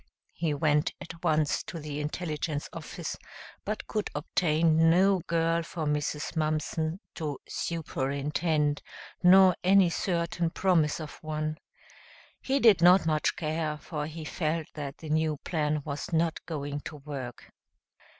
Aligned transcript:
He 0.33 0.55
went 0.55 0.93
at 0.99 1.23
once 1.23 1.61
to 1.65 1.77
the 1.77 1.99
intelligence 1.99 2.67
office, 2.73 3.15
but 3.63 3.85
could 3.85 4.09
obtain 4.15 4.89
no 4.89 5.19
girl 5.27 5.61
for 5.61 5.85
Mrs. 5.85 6.35
Mumpson 6.35 6.99
to 7.13 7.37
"superintend," 7.47 8.81
nor 9.21 9.55
any 9.63 9.91
certain 9.91 10.49
promise 10.49 10.99
of 10.99 11.19
one. 11.21 11.59
He 12.41 12.59
did 12.59 12.81
not 12.81 13.05
much 13.05 13.35
care, 13.35 13.77
for 13.77 14.07
he 14.07 14.25
felt 14.25 14.65
that 14.73 14.97
the 14.97 15.09
new 15.09 15.37
plan 15.45 15.83
was 15.85 16.11
not 16.11 16.43
going 16.47 16.79
to 16.85 16.95
work. 16.95 17.51